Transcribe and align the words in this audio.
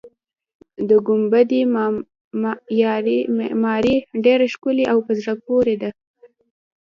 د 0.89 0.91
ګنبدې 1.07 1.61
معمارۍ 3.37 3.95
ډېره 4.25 4.45
ښکلې 4.53 4.85
او 4.91 4.97
په 5.05 5.11
زړه 5.19 5.33
پورې 5.45 5.75
ده. 5.81 5.89